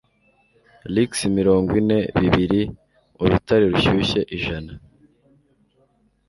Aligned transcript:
"Licks 0.93 1.19
mirongo 1.37 1.71
ine" 1.81 1.99
bibiri& 2.19 2.61
"Urutare 3.23 3.63
rushyushye: 3.73 4.19
ijana 4.37 4.71